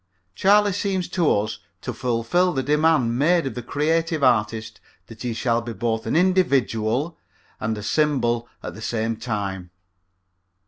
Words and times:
Charlie 0.33 0.73
seems 0.73 1.07
to 1.09 1.31
us 1.31 1.59
to 1.81 1.93
fulfil 1.93 2.53
the 2.53 2.63
demand 2.63 3.19
made 3.19 3.45
of 3.45 3.53
the 3.53 3.61
creative 3.61 4.23
artist 4.23 4.79
that 5.05 5.21
he 5.21 5.31
shall 5.31 5.61
be 5.61 5.73
both 5.73 6.07
an 6.07 6.15
individual 6.15 7.19
and 7.59 7.77
a 7.77 7.83
symbol 7.83 8.49
at 8.63 8.73
the 8.73 8.81
same 8.81 9.15
time. 9.15 9.69